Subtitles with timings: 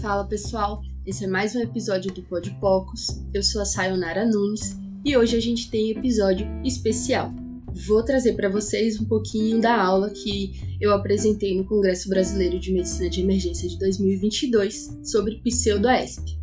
[0.00, 3.20] Fala pessoal, esse é mais um episódio do Pod Pocos.
[3.34, 7.30] Eu sou a Sayonara Nunes e hoje a gente tem episódio especial.
[7.86, 12.72] Vou trazer para vocês um pouquinho da aula que eu apresentei no Congresso Brasileiro de
[12.72, 16.38] Medicina de Emergência de 2022 sobre pseudo-AESP.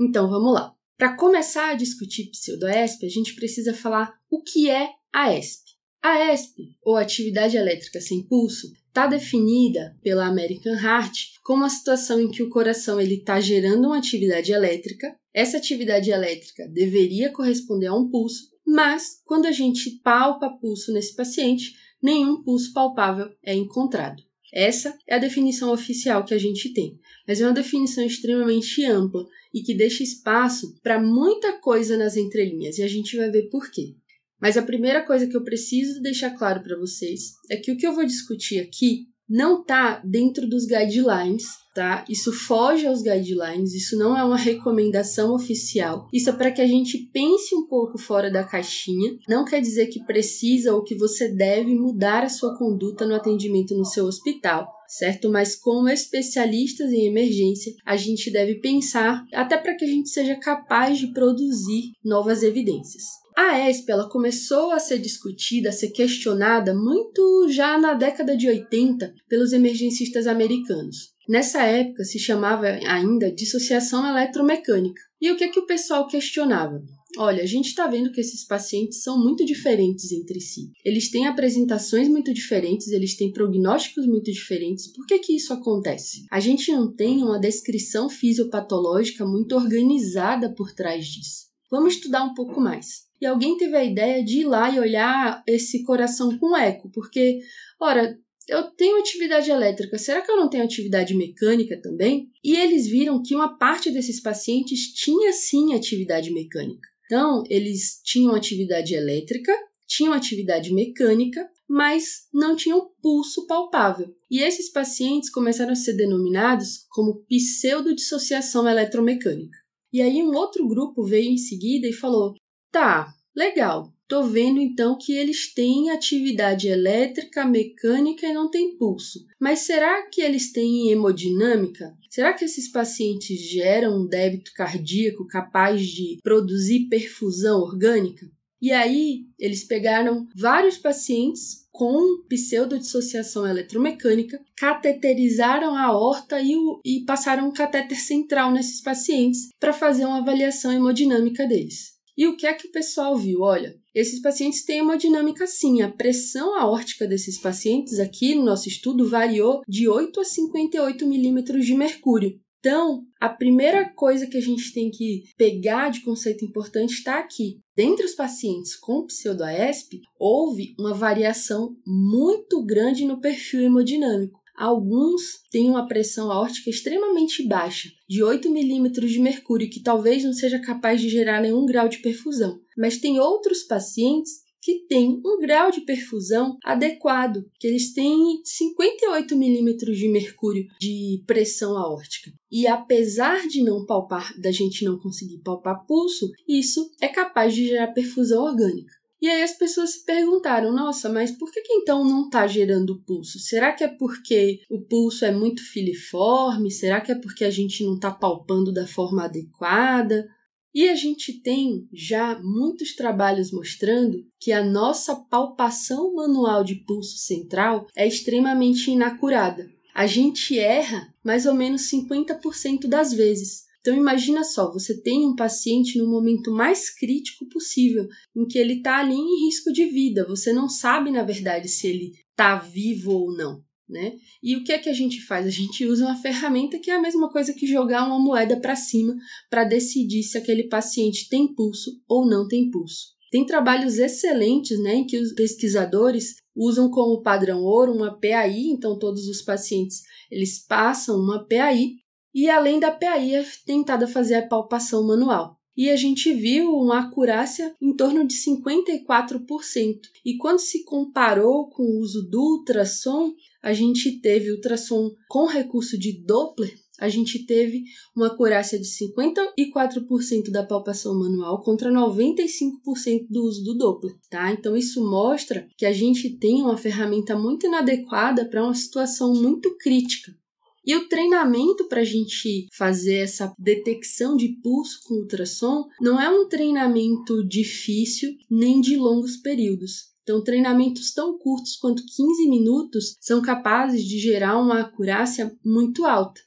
[0.00, 0.72] Então vamos lá.
[0.96, 5.69] Para começar a discutir pseudo-AESP, a gente precisa falar o que é a ESP.
[6.02, 12.18] A ESP, ou atividade elétrica sem pulso, está definida pela American Heart como a situação
[12.18, 15.14] em que o coração ele está gerando uma atividade elétrica.
[15.34, 21.14] Essa atividade elétrica deveria corresponder a um pulso, mas quando a gente palpa pulso nesse
[21.14, 24.22] paciente, nenhum pulso palpável é encontrado.
[24.54, 29.24] Essa é a definição oficial que a gente tem, mas é uma definição extremamente ampla
[29.52, 33.70] e que deixa espaço para muita coisa nas entrelinhas, e a gente vai ver por
[33.70, 33.94] quê.
[34.40, 37.86] Mas a primeira coisa que eu preciso deixar claro para vocês é que o que
[37.86, 42.04] eu vou discutir aqui não está dentro dos guidelines, tá?
[42.08, 46.08] Isso foge aos guidelines, isso não é uma recomendação oficial.
[46.12, 49.12] Isso é para que a gente pense um pouco fora da caixinha.
[49.28, 53.72] Não quer dizer que precisa ou que você deve mudar a sua conduta no atendimento
[53.76, 55.30] no seu hospital, certo?
[55.30, 60.34] Mas como especialistas em emergência, a gente deve pensar até para que a gente seja
[60.34, 63.04] capaz de produzir novas evidências.
[63.42, 68.46] A ESP ela começou a ser discutida, a ser questionada muito já na década de
[68.46, 71.14] 80 pelos emergencistas americanos.
[71.26, 75.00] Nessa época se chamava ainda dissociação eletromecânica.
[75.18, 76.82] E o que, é que o pessoal questionava?
[77.16, 80.70] Olha, a gente está vendo que esses pacientes são muito diferentes entre si.
[80.84, 84.92] Eles têm apresentações muito diferentes, eles têm prognósticos muito diferentes.
[84.92, 86.26] Por que, que isso acontece?
[86.30, 91.49] A gente não tem uma descrição fisiopatológica muito organizada por trás disso.
[91.70, 95.42] Vamos estudar um pouco mais e alguém teve a ideia de ir lá e olhar
[95.46, 97.40] esse coração com eco, porque,
[97.78, 98.18] ora,
[98.48, 102.30] eu tenho atividade elétrica, será que eu não tenho atividade mecânica também?
[102.42, 106.88] E eles viram que uma parte desses pacientes tinha sim atividade mecânica.
[107.04, 109.52] Então, eles tinham atividade elétrica,
[109.86, 114.14] tinham atividade mecânica, mas não tinham pulso palpável.
[114.30, 119.59] E esses pacientes começaram a ser denominados como pseudodissociação eletromecânica.
[119.92, 122.34] E aí um outro grupo veio em seguida e falou:
[122.70, 123.92] Tá, legal.
[124.10, 129.24] Tô vendo então que eles têm atividade elétrica, mecânica e não têm pulso.
[129.38, 131.96] Mas será que eles têm hemodinâmica?
[132.08, 138.26] Será que esses pacientes geram um débito cardíaco capaz de produzir perfusão orgânica?
[138.60, 147.04] E aí, eles pegaram vários pacientes com pseudodissociação eletromecânica, cateterizaram a aorta e, o, e
[147.06, 151.98] passaram um catéter central nesses pacientes para fazer uma avaliação hemodinâmica deles.
[152.18, 153.40] E o que é que o pessoal viu?
[153.40, 155.80] Olha, esses pacientes têm uma dinâmica sim.
[155.80, 161.64] A pressão aórtica desses pacientes aqui no nosso estudo variou de 8 a 58 milímetros
[161.64, 162.38] de mercúrio.
[162.60, 167.58] Então, a primeira coisa que a gente tem que pegar de conceito importante está aqui.
[167.74, 174.38] Dentre os pacientes com pseudoAESP, houve uma variação muito grande no perfil hemodinâmico.
[174.54, 180.34] Alguns têm uma pressão aórtica extremamente baixa, de 8 milímetros de mercúrio, que talvez não
[180.34, 182.60] seja capaz de gerar nenhum grau de perfusão.
[182.76, 189.36] Mas tem outros pacientes que têm um grau de perfusão adequado, que eles têm 58
[189.36, 192.32] milímetros de mercúrio de pressão aórtica.
[192.50, 197.66] E apesar de não palpar, da gente não conseguir palpar pulso, isso é capaz de
[197.66, 199.00] gerar perfusão orgânica.
[199.20, 203.02] E aí as pessoas se perguntaram: nossa, mas por que, que então não está gerando
[203.02, 203.38] pulso?
[203.38, 206.70] Será que é porque o pulso é muito filiforme?
[206.70, 210.26] Será que é porque a gente não está palpando da forma adequada?
[210.72, 217.18] E a gente tem já muitos trabalhos mostrando que a nossa palpação manual de pulso
[217.18, 219.68] central é extremamente inacurada.
[219.92, 223.64] A gente erra mais ou menos 50% das vezes.
[223.80, 228.74] Então imagina só, você tem um paciente no momento mais crítico possível, em que ele
[228.74, 230.26] está ali em risco de vida.
[230.28, 233.62] Você não sabe, na verdade, se ele está vivo ou não.
[233.90, 234.12] Né?
[234.40, 235.44] E o que é que a gente faz?
[235.44, 238.76] A gente usa uma ferramenta que é a mesma coisa que jogar uma moeda para
[238.76, 239.16] cima
[239.50, 243.08] para decidir se aquele paciente tem pulso ou não tem pulso.
[243.32, 248.96] Tem trabalhos excelentes né, em que os pesquisadores usam como padrão ouro uma PAI, então
[248.96, 251.94] todos os pacientes eles passam uma PAI
[252.32, 255.56] e além da PAI é tentada fazer a palpação manual.
[255.76, 260.00] E a gente viu uma acurácia em torno de 54%.
[260.24, 265.98] E quando se comparou com o uso do ultrassom, a gente teve ultrassom com recurso
[265.98, 267.82] de Doppler, a gente teve
[268.14, 274.52] uma acurácia de 54% da palpação manual contra 95% do uso do Doppler, tá?
[274.52, 279.76] Então isso mostra que a gente tem uma ferramenta muito inadequada para uma situação muito
[279.78, 280.38] crítica.
[280.84, 286.28] E o treinamento para a gente fazer essa detecção de pulso com ultrassom não é
[286.28, 290.09] um treinamento difícil nem de longos períodos.
[290.30, 296.40] Então, treinamentos tão curtos quanto 15 minutos são capazes de gerar uma acurácia muito alta.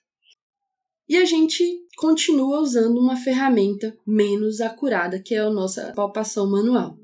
[1.09, 1.62] E a gente
[1.97, 6.97] continua usando uma ferramenta menos acurada, que é a nossa palpação manual.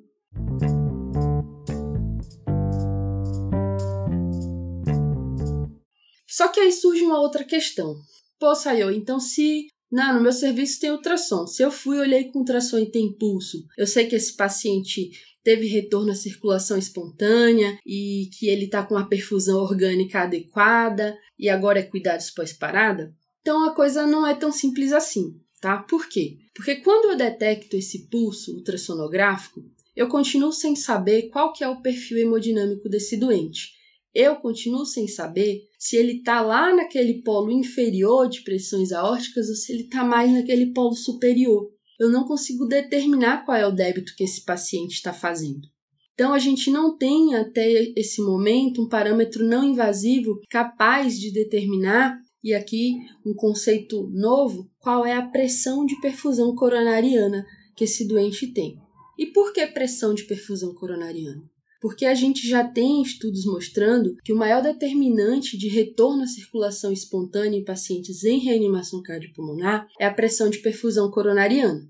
[6.25, 7.93] Só que aí surge uma outra questão.
[8.39, 11.47] Pô, Sayo, então se não, no meu serviço tem ultrassom.
[11.47, 15.09] Se eu fui, olhei com ultrassom e tem pulso, eu sei que esse paciente
[15.43, 21.49] teve retorno à circulação espontânea e que ele está com a perfusão orgânica adequada e
[21.49, 23.13] agora é cuidados pós-parada?
[23.41, 25.77] Então a coisa não é tão simples assim, tá?
[25.83, 26.37] Por quê?
[26.53, 29.63] Porque quando eu detecto esse pulso ultrassonográfico,
[29.95, 33.73] eu continuo sem saber qual que é o perfil hemodinâmico desse doente.
[34.13, 39.55] Eu continuo sem saber se ele está lá naquele polo inferior de pressões aórticas ou
[39.55, 44.15] se ele está mais naquele polo superior eu não consigo determinar qual é o débito
[44.15, 45.67] que esse paciente está fazendo.
[46.13, 52.17] Então, a gente não tem até esse momento um parâmetro não invasivo capaz de determinar,
[52.43, 58.47] e aqui um conceito novo, qual é a pressão de perfusão coronariana que esse doente
[58.47, 58.77] tem.
[59.17, 61.43] E por que pressão de perfusão coronariana?
[61.79, 66.91] Porque a gente já tem estudos mostrando que o maior determinante de retorno à circulação
[66.91, 71.87] espontânea em pacientes em reanimação cardiopulmonar é a pressão de perfusão coronariana.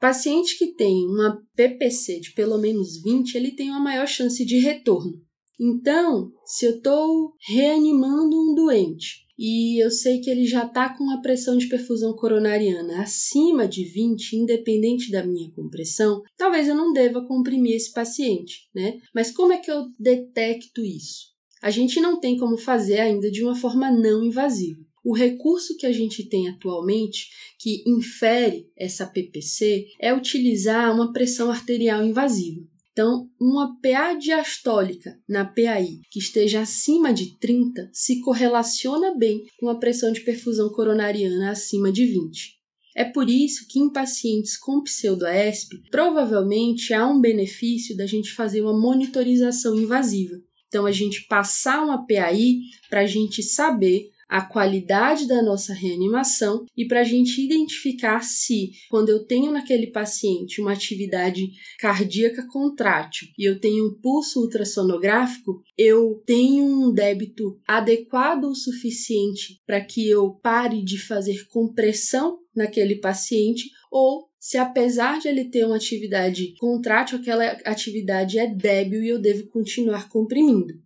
[0.00, 4.58] Paciente que tem uma PPC de pelo menos 20, ele tem uma maior chance de
[4.58, 5.12] retorno.
[5.58, 11.10] Então, se eu estou reanimando um doente e eu sei que ele já está com
[11.10, 16.92] a pressão de perfusão coronariana acima de 20, independente da minha compressão, talvez eu não
[16.92, 18.98] deva comprimir esse paciente, né?
[19.14, 21.34] Mas como é que eu detecto isso?
[21.62, 24.80] A gente não tem como fazer ainda de uma forma não invasiva.
[25.04, 27.28] O recurso que a gente tem atualmente,
[27.60, 32.66] que infere essa PPC, é utilizar uma pressão arterial invasiva.
[32.96, 39.68] Então, uma PA diastólica na PAI que esteja acima de 30 se correlaciona bem com
[39.68, 42.56] a pressão de perfusão coronariana acima de 20.
[42.96, 48.62] É por isso que em pacientes com pseudoesp, provavelmente há um benefício da gente fazer
[48.62, 50.36] uma monitorização invasiva.
[50.66, 56.64] Então, a gente passar uma PAI para a gente saber a qualidade da nossa reanimação
[56.76, 63.28] e para a gente identificar se, quando eu tenho naquele paciente uma atividade cardíaca contrátil
[63.38, 70.08] e eu tenho um pulso ultrassonográfico, eu tenho um débito adequado o suficiente para que
[70.08, 76.54] eu pare de fazer compressão naquele paciente ou se apesar de ele ter uma atividade
[76.58, 80.85] contrátil, aquela atividade é débil e eu devo continuar comprimindo.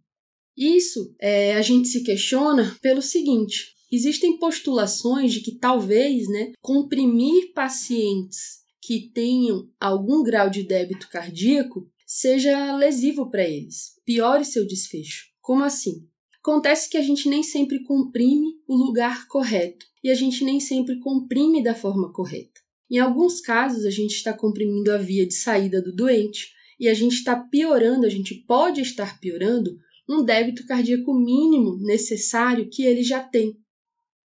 [0.56, 7.52] Isso é, a gente se questiona pelo seguinte: existem postulações de que talvez né, comprimir
[7.52, 15.26] pacientes que tenham algum grau de débito cardíaco seja lesivo para eles, piore seu desfecho.
[15.40, 16.06] Como assim?
[16.40, 20.98] Acontece que a gente nem sempre comprime o lugar correto e a gente nem sempre
[20.98, 22.60] comprime da forma correta.
[22.90, 26.48] Em alguns casos, a gente está comprimindo a via de saída do doente
[26.80, 29.76] e a gente está piorando, a gente pode estar piorando
[30.10, 33.56] um débito cardíaco mínimo necessário que ele já tem.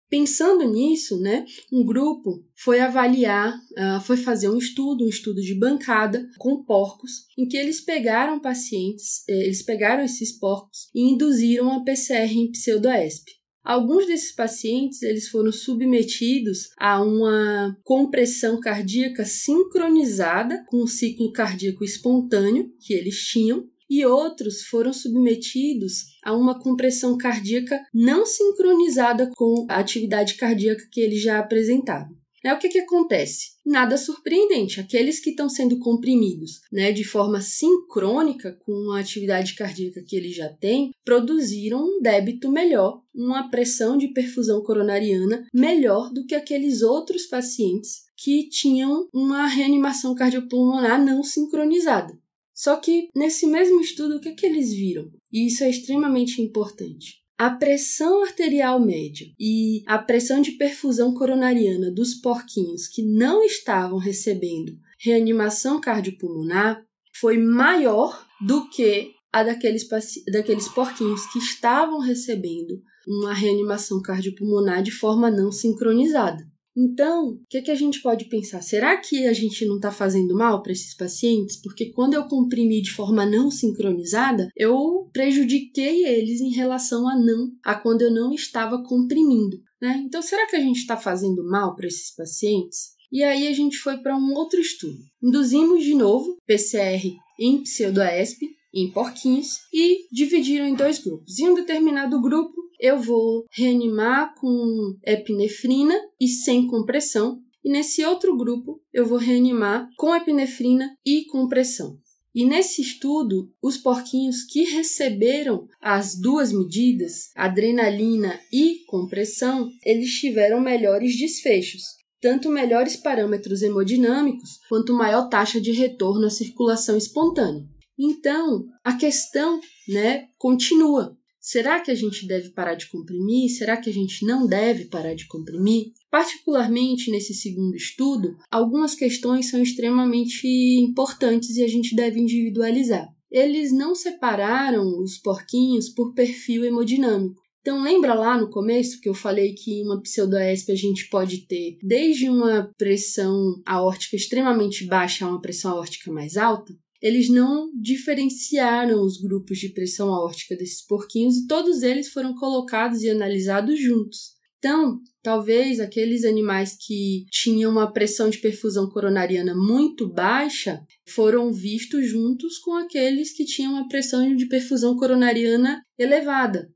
[0.09, 5.55] Pensando nisso, né, um grupo foi avaliar, uh, foi fazer um estudo, um estudo de
[5.55, 11.73] bancada com porcos, em que eles pegaram pacientes, eh, eles pegaram esses porcos e induziram
[11.73, 13.25] a PCR em pseudoesp.
[13.65, 21.83] Alguns desses pacientes eles foram submetidos a uma compressão cardíaca sincronizada com o ciclo cardíaco
[21.83, 29.67] espontâneo que eles tinham e outros foram submetidos a uma compressão cardíaca não sincronizada com
[29.69, 32.09] a atividade cardíaca que ele já apresentava.
[32.45, 33.53] É o que, que acontece?
[33.65, 34.79] Nada surpreendente.
[34.79, 40.31] Aqueles que estão sendo comprimidos né, de forma sincrônica com a atividade cardíaca que ele
[40.31, 46.83] já tem, produziram um débito melhor, uma pressão de perfusão coronariana melhor do que aqueles
[46.83, 52.13] outros pacientes que tinham uma reanimação cardiopulmonar não sincronizada.
[52.55, 55.11] Só que nesse mesmo estudo, o que, é que eles viram?
[55.33, 57.25] E isso é extremamente importante.
[57.37, 63.99] A pressão arterial média e a pressão de perfusão coronariana dos porquinhos que não estavam
[63.99, 66.81] recebendo reanimação cardiopulmonar
[67.13, 69.85] foi maior do que a daqueles,
[70.33, 76.47] daqueles porquinhos que estavam recebendo uma reanimação cardiopulmonar de forma não sincronizada.
[76.77, 78.61] Então, o que, que a gente pode pensar?
[78.61, 81.61] Será que a gente não está fazendo mal para esses pacientes?
[81.61, 87.53] Porque quando eu comprimi de forma não sincronizada, eu prejudiquei eles em relação a não,
[87.65, 89.57] a quando eu não estava comprimindo.
[89.81, 90.03] Né?
[90.05, 92.95] Então, será que a gente está fazendo mal para esses pacientes?
[93.13, 94.99] E aí a gente foi para um outro estudo.
[95.23, 98.41] Induzimos de novo PCR em pseudoesp
[98.75, 101.39] em porquinhos e dividiram em dois grupos.
[101.39, 102.55] Em um determinado grupo,
[102.85, 109.89] eu vou reanimar com epinefrina e sem compressão, e nesse outro grupo eu vou reanimar
[109.97, 111.97] com epinefrina e compressão.
[112.35, 120.61] E nesse estudo, os porquinhos que receberam as duas medidas, adrenalina e compressão, eles tiveram
[120.61, 121.85] melhores desfechos,
[122.21, 127.65] tanto melhores parâmetros hemodinâmicos quanto maior taxa de retorno à circulação espontânea.
[127.99, 131.17] Então, a questão, né, continua.
[131.47, 133.51] Será que a gente deve parar de comprimir?
[133.51, 135.93] Será que a gente não deve parar de comprimir?
[136.11, 143.07] Particularmente nesse segundo estudo, algumas questões são extremamente importantes e a gente deve individualizar.
[143.31, 147.43] Eles não separaram os porquinhos por perfil hemodinâmico.
[147.61, 151.77] Então, lembra lá no começo que eu falei que uma pseudoesp a gente pode ter
[151.83, 156.75] desde uma pressão aórtica extremamente baixa a uma pressão aórtica mais alta?
[157.05, 163.03] Eles não diferenciaram os grupos de pressão aórtica desses porquinhos e todos eles foram colocados
[163.03, 164.33] e analisados juntos.
[164.57, 172.09] Então, talvez aqueles animais que tinham uma pressão de perfusão coronariana muito baixa foram vistos
[172.09, 176.73] juntos com aqueles que tinham uma pressão de perfusão coronariana elevada.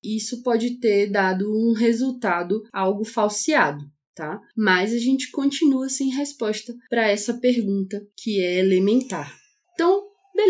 [0.00, 3.84] Isso pode ter dado um resultado algo falseado,
[4.14, 4.40] tá?
[4.56, 9.41] Mas a gente continua sem resposta para essa pergunta que é elementar.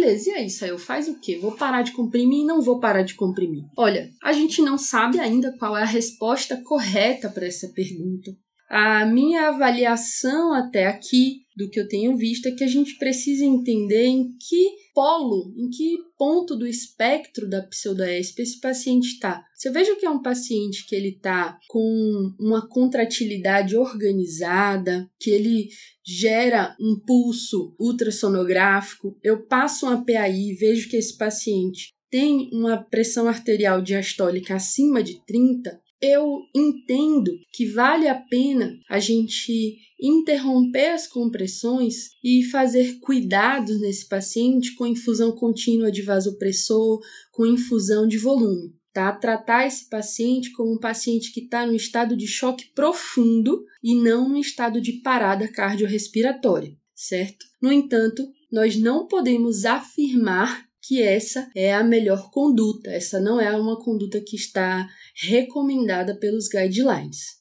[0.02, 1.38] Beleza, e aí, Sael, faz o quê?
[1.38, 3.62] Vou parar de comprimir e não vou parar de comprimir?
[3.76, 8.32] Olha, a gente não sabe ainda qual é a resposta correta para essa pergunta.
[8.68, 13.44] A minha avaliação até aqui do que eu tenho visto é que a gente precisa
[13.44, 19.44] entender em que polo, em que ponto do espectro da pseudoesp esse paciente está.
[19.54, 25.30] Se eu vejo que é um paciente que ele está com uma contratilidade organizada, que
[25.30, 25.68] ele
[26.04, 33.26] gera um pulso ultrassonográfico, eu passo uma PAI, vejo que esse paciente tem uma pressão
[33.26, 41.06] arterial diastólica acima de 30, eu entendo que vale a pena a gente interromper as
[41.06, 48.74] compressões e fazer cuidados nesse paciente com infusão contínua de vasopressor, com infusão de volume.
[48.92, 49.12] Tá?
[49.12, 54.28] Tratar esse paciente como um paciente que está no estado de choque profundo e não
[54.28, 57.46] no estado de parada cardiorrespiratória, certo?
[57.60, 62.90] No entanto, nós não podemos afirmar que essa é a melhor conduta.
[62.90, 67.40] Essa não é uma conduta que está recomendada pelos guidelines.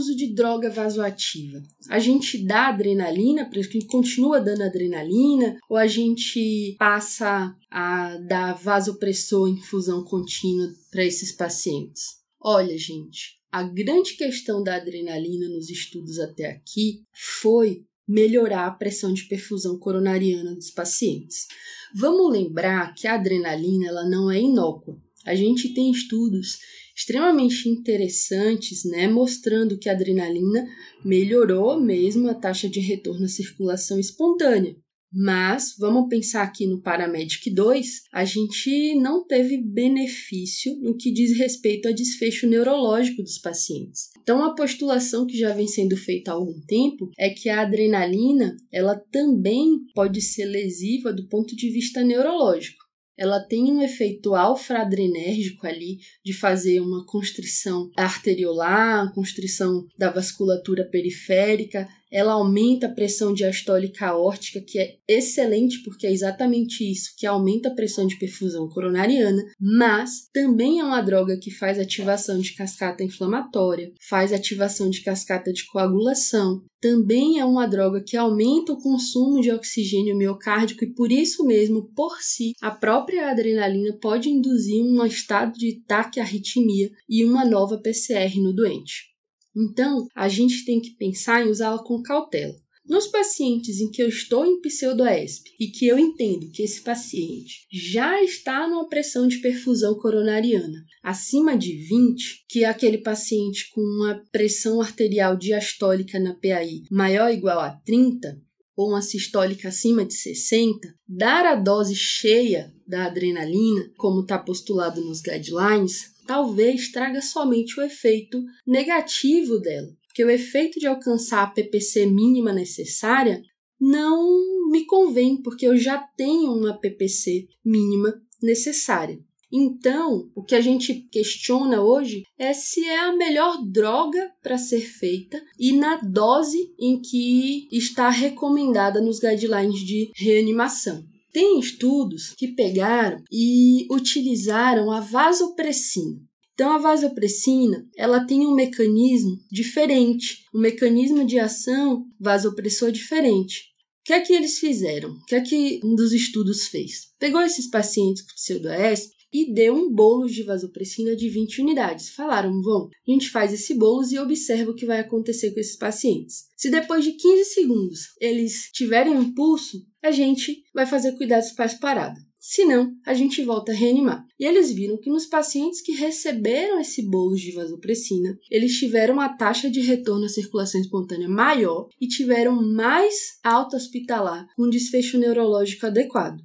[0.00, 1.62] Uso de droga vasoativa?
[1.88, 8.54] A gente dá adrenalina, para que continua dando adrenalina, ou a gente passa a dar
[8.54, 12.02] vasopressor infusão contínua para esses pacientes?
[12.40, 19.12] Olha, gente, a grande questão da adrenalina nos estudos até aqui foi melhorar a pressão
[19.12, 21.46] de perfusão coronariana dos pacientes.
[21.94, 25.00] Vamos lembrar que a adrenalina ela não é inócua.
[25.24, 26.58] A gente tem estudos
[27.00, 30.68] extremamente interessantes, né, mostrando que a adrenalina
[31.02, 34.76] melhorou mesmo a taxa de retorno à circulação espontânea.
[35.12, 41.36] Mas vamos pensar aqui no Paramedic 2, a gente não teve benefício no que diz
[41.36, 44.10] respeito a desfecho neurológico dos pacientes.
[44.22, 48.56] Então a postulação que já vem sendo feita há algum tempo é que a adrenalina,
[48.70, 52.79] ela também pode ser lesiva do ponto de vista neurológico
[53.20, 61.86] ela tem um efeito alfa-adrenérgico ali de fazer uma constrição arteriolar, constrição da vasculatura periférica,
[62.10, 67.68] ela aumenta a pressão diastólica aórtica, que é excelente porque é exatamente isso que aumenta
[67.68, 73.04] a pressão de perfusão coronariana, mas também é uma droga que faz ativação de cascata
[73.04, 79.40] inflamatória, faz ativação de cascata de coagulação, também é uma droga que aumenta o consumo
[79.42, 85.04] de oxigênio miocárdico e por isso mesmo, por si, a própria adrenalina pode induzir um
[85.04, 89.09] estado de taquiarritmia e uma nova PCR no doente.
[89.56, 92.54] Então, a gente tem que pensar em usá-la com cautela.
[92.90, 97.66] Nos pacientes em que eu estou em pseudoesp e que eu entendo que esse paciente
[97.70, 103.80] já está numa pressão de perfusão coronariana acima de 20, que é aquele paciente com
[103.80, 108.36] uma pressão arterial diastólica na PAI maior ou igual a 30,
[108.80, 115.04] ou uma sistólica acima de 60, dar a dose cheia da adrenalina, como está postulado
[115.04, 121.46] nos guidelines, talvez traga somente o efeito negativo dela, porque o efeito de alcançar a
[121.48, 123.42] PPC mínima necessária
[123.78, 129.20] não me convém, porque eu já tenho uma PPC mínima necessária.
[129.52, 134.80] Então, o que a gente questiona hoje é se é a melhor droga para ser
[134.80, 141.04] feita e na dose em que está recomendada nos guidelines de reanimação.
[141.32, 146.20] Tem estudos que pegaram e utilizaram a vasopressina.
[146.54, 153.70] Então a vasopressina, ela tem um mecanismo diferente, um mecanismo de ação vasopressor diferente.
[154.00, 155.10] O que é que eles fizeram?
[155.10, 157.12] O que é que um dos estudos fez?
[157.18, 162.10] Pegou esses pacientes com pseudoeste e deu um bolo de vasopressina de 20 unidades.
[162.10, 165.76] Falaram, vão, a gente faz esse bolo e observa o que vai acontecer com esses
[165.76, 166.44] pacientes.
[166.56, 172.18] Se depois de 15 segundos eles tiverem um pulso, a gente vai fazer cuidados pós-parada.
[172.42, 174.24] Se não, a gente volta a reanimar.
[174.38, 179.36] E eles viram que nos pacientes que receberam esse bolo de vasopressina, eles tiveram uma
[179.36, 185.84] taxa de retorno à circulação espontânea maior e tiveram mais alta hospitalar com desfecho neurológico
[185.84, 186.38] adequado.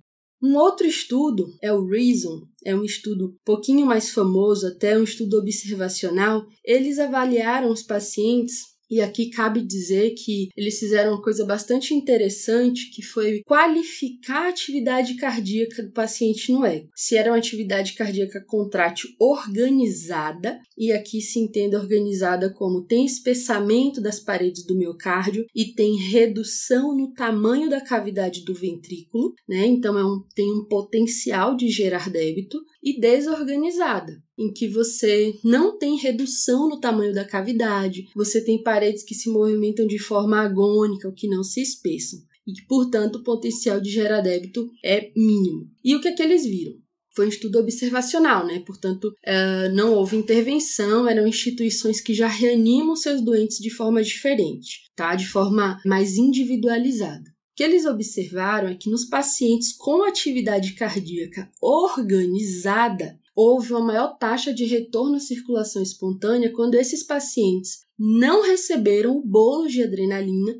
[0.45, 5.03] Um outro estudo é o Reason, é um estudo um pouquinho mais famoso, até um
[5.03, 6.45] estudo observacional.
[6.63, 12.91] Eles avaliaram os pacientes e aqui cabe dizer que eles fizeram uma coisa bastante interessante,
[12.91, 16.89] que foi qualificar a atividade cardíaca do paciente no eco.
[16.95, 24.01] Se era uma atividade cardíaca contrátil organizada, e aqui se entende organizada como tem espessamento
[24.01, 29.65] das paredes do miocárdio e tem redução no tamanho da cavidade do ventrículo, né?
[29.65, 35.75] Então é um, tem um potencial de gerar débito e desorganizada em que você não
[35.77, 41.09] tem redução no tamanho da cavidade, você tem paredes que se movimentam de forma agônica,
[41.09, 45.67] o que não se espessam, e que, portanto, o potencial de gerar débito é mínimo.
[45.83, 46.73] E o que é que eles viram?
[47.15, 48.61] Foi um estudo observacional, né?
[48.67, 54.81] Portanto, uh, não houve intervenção, eram instituições que já reanimam seus doentes de forma diferente,
[54.95, 55.15] tá?
[55.15, 57.34] De forma mais individualizada.
[57.55, 64.53] Que eles observaram é que nos pacientes com atividade cardíaca organizada, houve uma maior taxa
[64.53, 70.53] de retorno à circulação espontânea quando esses pacientes não receberam o bolo de adrenalina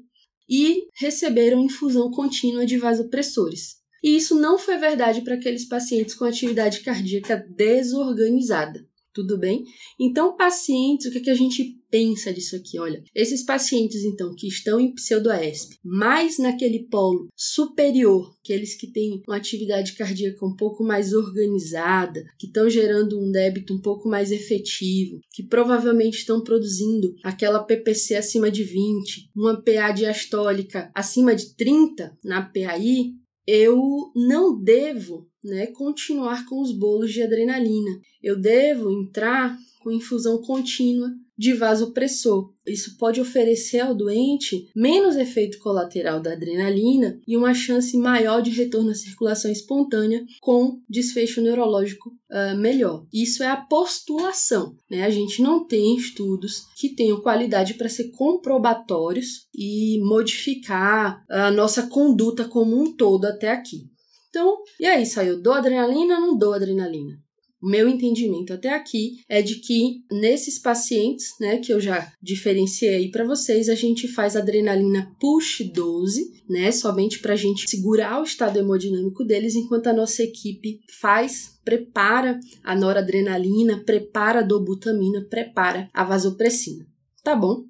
[0.50, 3.76] e receberam infusão contínua de vasopressores.
[4.02, 9.64] E isso não foi verdade para aqueles pacientes com atividade cardíaca desorganizada tudo bem?
[9.98, 12.78] Então, pacientes, o que, que a gente pensa disso aqui?
[12.78, 19.24] Olha, esses pacientes, então, que estão em pseudoesp, mais naquele polo superior, aqueles que têm
[19.26, 24.32] uma atividade cardíaca um pouco mais organizada, que estão gerando um débito um pouco mais
[24.32, 31.56] efetivo, que provavelmente estão produzindo aquela PPC acima de 20, uma PA diastólica acima de
[31.56, 33.14] 30 na PAI,
[33.48, 38.00] eu não devo né, continuar com os bolos de adrenalina.
[38.22, 42.52] Eu devo entrar com infusão contínua de vasopressor.
[42.66, 48.50] Isso pode oferecer ao doente menos efeito colateral da adrenalina e uma chance maior de
[48.50, 53.06] retorno à circulação espontânea com desfecho neurológico uh, melhor.
[53.14, 54.76] Isso é a postulação.
[54.90, 55.04] Né?
[55.04, 61.88] A gente não tem estudos que tenham qualidade para ser comprobatórios e modificar a nossa
[61.88, 63.90] conduta como um todo até aqui.
[64.36, 65.42] Então, e aí, saiu?
[65.42, 67.18] Dou adrenalina ou não dou adrenalina?
[67.64, 72.96] O meu entendimento até aqui é de que nesses pacientes, né, que eu já diferenciei
[72.96, 78.20] aí para vocês, a gente faz adrenalina push 12, né, somente para a gente segurar
[78.20, 85.26] o estado hemodinâmico deles, enquanto a nossa equipe faz, prepara a noradrenalina, prepara a dobutamina,
[85.30, 86.86] prepara a vasopressina.
[87.24, 87.64] Tá bom?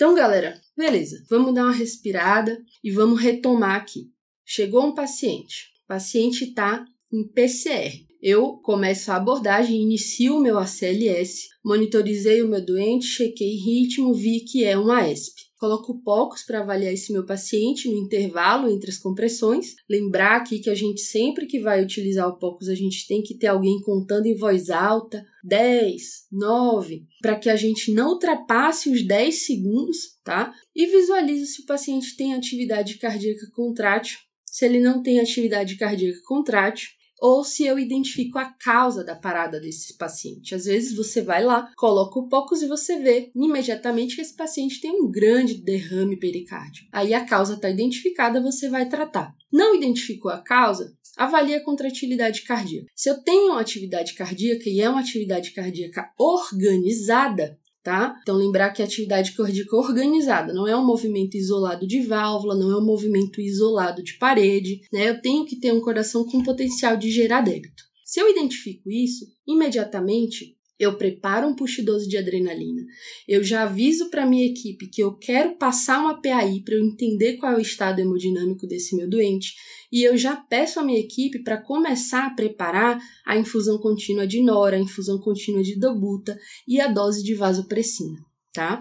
[0.00, 4.10] Então, galera, beleza, vamos dar uma respirada e vamos retomar aqui.
[4.46, 8.06] Chegou um paciente, o paciente está em PCR.
[8.22, 14.40] Eu começo a abordagem, inicio o meu ACLS, monitorizei o meu doente, chequei ritmo, vi
[14.40, 15.49] que é um AESP.
[15.60, 19.74] Coloco poucos para avaliar esse meu paciente no intervalo entre as compressões.
[19.86, 23.36] Lembrar aqui que a gente sempre que vai utilizar o POCUS, a gente tem que
[23.36, 29.02] ter alguém contando em voz alta, 10, 9, para que a gente não ultrapasse os
[29.02, 30.50] 10 segundos, tá?
[30.74, 34.18] E visualize se o paciente tem atividade cardíaca contrátil.
[34.46, 36.88] Se ele não tem atividade cardíaca contrátil,
[37.20, 40.54] ou se eu identifico a causa da parada desse paciente.
[40.54, 44.80] Às vezes você vai lá, coloca o POCUS e você vê imediatamente que esse paciente
[44.80, 46.86] tem um grande derrame pericárdio.
[46.90, 49.34] Aí a causa está identificada, você vai tratar.
[49.52, 50.94] Não identificou a causa?
[51.16, 52.86] Avalie a contratilidade cardíaca.
[52.94, 58.14] Se eu tenho uma atividade cardíaca e é uma atividade cardíaca organizada, tá?
[58.22, 62.70] Então lembrar que a atividade cardíaca organizada não é um movimento isolado de válvula, não
[62.70, 65.08] é um movimento isolado de parede, né?
[65.08, 67.82] Eu tenho que ter um coração com potencial de gerar débito.
[68.04, 72.82] Se eu identifico isso, imediatamente eu preparo um push 12 de adrenalina.
[73.28, 77.36] Eu já aviso para minha equipe que eu quero passar uma PAI para eu entender
[77.36, 79.52] qual é o estado hemodinâmico desse meu doente
[79.92, 84.42] e eu já peço à minha equipe para começar a preparar a infusão contínua de
[84.42, 88.18] nora, a infusão contínua de dobuta e a dose de vasopressina,
[88.50, 88.80] tá?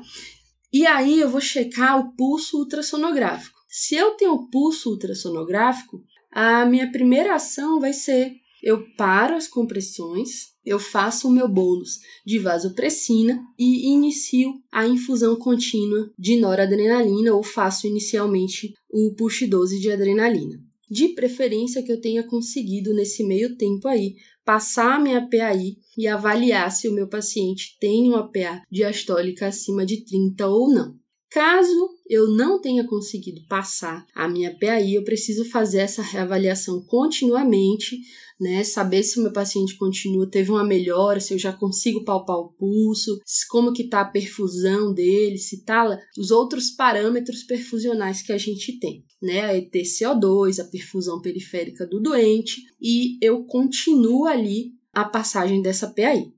[0.72, 3.60] E aí eu vou checar o pulso ultrassonográfico.
[3.68, 10.50] Se eu tenho pulso ultrassonográfico, a minha primeira ação vai ser eu paro as compressões,
[10.66, 17.44] eu faço o meu bônus de vasopressina e inicio a infusão contínua de noradrenalina ou
[17.44, 20.60] faço inicialmente o push 12 de adrenalina.
[20.90, 26.08] De preferência que eu tenha conseguido nesse meio tempo aí passar a minha PAI e
[26.08, 30.96] avaliar se o meu paciente tem uma PA diastólica acima de 30 ou não.
[31.30, 38.00] Caso eu não tenha conseguido passar a minha PAI, eu preciso fazer essa reavaliação continuamente,
[38.40, 38.64] né?
[38.64, 42.52] Saber se o meu paciente continua, teve uma melhora, se eu já consigo palpar o
[42.54, 48.38] pulso, como que tá a perfusão dele, se tá os outros parâmetros perfusionais que a
[48.38, 49.42] gente tem, né?
[49.42, 56.32] A ETCO2, a perfusão periférica do doente, e eu continuo ali a passagem dessa PAI.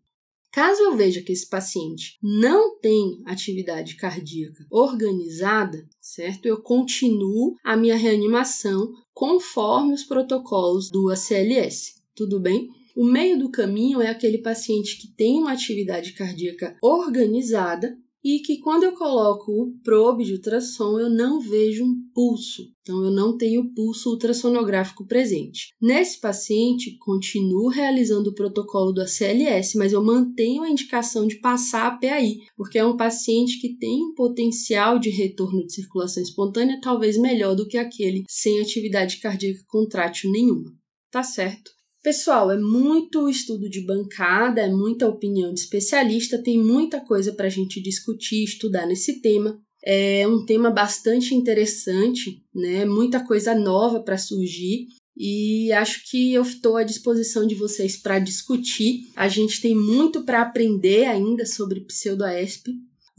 [0.52, 6.46] Caso eu veja que esse paciente não tem atividade cardíaca organizada, certo?
[6.46, 12.02] Eu continuo a minha reanimação conforme os protocolos do ACLS.
[12.14, 12.68] Tudo bem?
[12.94, 18.60] O meio do caminho é aquele paciente que tem uma atividade cardíaca organizada, e que
[18.60, 23.36] quando eu coloco o probe de ultrassom eu não vejo um pulso, então eu não
[23.38, 25.74] tenho pulso ultrassonográfico presente.
[25.82, 31.88] Nesse paciente, continuo realizando o protocolo do ACLS, mas eu mantenho a indicação de passar
[31.88, 36.80] a PAI, porque é um paciente que tem um potencial de retorno de circulação espontânea
[36.82, 40.72] talvez melhor do que aquele sem atividade cardíaca contrátil nenhuma.
[41.12, 41.72] Tá certo?
[42.04, 47.46] Pessoal, é muito estudo de bancada, é muita opinião de especialista, tem muita coisa para
[47.46, 49.62] a gente discutir, estudar nesse tema.
[49.84, 52.86] É um tema bastante interessante, né?
[52.86, 58.18] Muita coisa nova para surgir e acho que eu estou à disposição de vocês para
[58.18, 59.02] discutir.
[59.16, 62.72] A gente tem muito para aprender ainda sobre pseudoesp,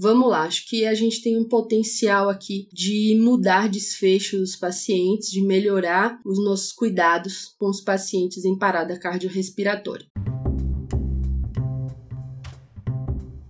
[0.03, 5.31] Vamos lá, acho que a gente tem um potencial aqui de mudar desfecho dos pacientes,
[5.31, 10.05] de melhorar os nossos cuidados com os pacientes em parada cardiorrespiratória.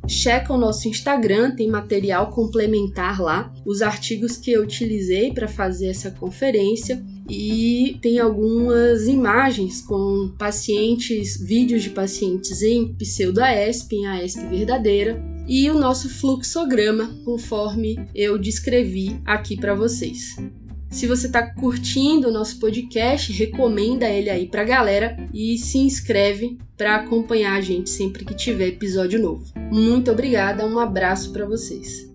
[0.06, 5.88] checa o nosso Instagram, tem material complementar lá, os artigos que eu utilizei para fazer
[5.88, 14.46] essa conferência e tem algumas imagens com pacientes, vídeos de pacientes em pseudo-AESP, em AESP
[14.48, 20.36] verdadeira, e o nosso fluxograma, conforme eu descrevi aqui para vocês.
[20.90, 25.78] Se você está curtindo o nosso podcast, recomenda ele aí para a galera e se
[25.78, 29.44] inscreve para acompanhar a gente sempre que tiver episódio novo.
[29.70, 32.12] Muito obrigada, um abraço para vocês.